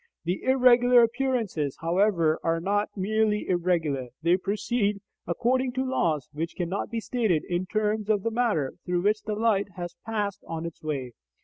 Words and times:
The 0.23 0.41
irregular 0.41 1.03
appearances, 1.03 1.77
however, 1.79 2.39
are 2.43 2.59
not 2.59 2.89
merely 2.97 3.47
irregular: 3.47 4.07
they 4.23 4.35
proceed 4.35 4.99
according 5.27 5.73
to 5.73 5.85
laws 5.87 6.27
which 6.33 6.55
can 6.55 6.73
be 6.89 6.99
stated 6.99 7.43
in 7.47 7.67
terms 7.67 8.09
of 8.09 8.23
the 8.23 8.31
matter 8.31 8.73
through 8.83 9.01
which 9.01 9.21
the 9.21 9.35
light 9.35 9.67
has 9.75 9.95
passed 10.03 10.43
on 10.47 10.65
its 10.65 10.81
way. 10.81 11.13